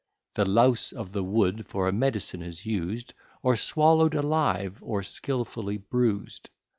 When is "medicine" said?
1.91-2.41